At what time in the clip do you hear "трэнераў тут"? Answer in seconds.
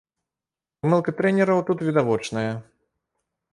1.19-1.85